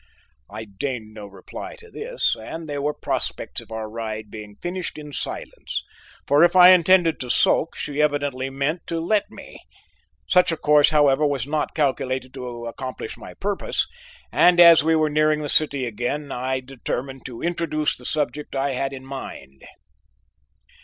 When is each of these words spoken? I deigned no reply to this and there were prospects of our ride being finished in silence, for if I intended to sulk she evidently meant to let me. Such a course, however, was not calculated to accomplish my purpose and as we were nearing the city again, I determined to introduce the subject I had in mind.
I 0.49 0.65
deigned 0.65 1.13
no 1.13 1.27
reply 1.27 1.75
to 1.75 1.91
this 1.91 2.35
and 2.35 2.67
there 2.67 2.81
were 2.81 2.91
prospects 2.91 3.61
of 3.61 3.71
our 3.71 3.87
ride 3.87 4.31
being 4.31 4.55
finished 4.55 4.97
in 4.97 5.13
silence, 5.13 5.83
for 6.25 6.43
if 6.43 6.55
I 6.55 6.71
intended 6.71 7.19
to 7.19 7.29
sulk 7.29 7.75
she 7.75 8.01
evidently 8.01 8.49
meant 8.49 8.87
to 8.87 8.99
let 8.99 9.29
me. 9.29 9.59
Such 10.27 10.51
a 10.51 10.57
course, 10.57 10.89
however, 10.89 11.23
was 11.23 11.45
not 11.45 11.75
calculated 11.75 12.33
to 12.33 12.65
accomplish 12.65 13.15
my 13.15 13.35
purpose 13.35 13.85
and 14.31 14.59
as 14.59 14.83
we 14.83 14.95
were 14.95 15.07
nearing 15.11 15.43
the 15.43 15.49
city 15.49 15.85
again, 15.85 16.31
I 16.31 16.61
determined 16.61 17.23
to 17.27 17.43
introduce 17.43 17.95
the 17.95 18.05
subject 18.07 18.55
I 18.55 18.71
had 18.71 18.93
in 18.93 19.05
mind. 19.05 19.63